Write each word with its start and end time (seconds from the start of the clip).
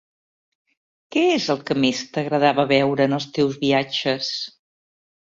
Què 1.15 1.23
és 1.33 1.43
el 1.53 1.59
que 1.67 1.75
més 1.83 1.99
t'agradava 2.15 2.65
veure 2.71 3.07
en 3.09 3.13
els 3.19 3.27
teus 3.35 3.59
viatges? 3.65 4.31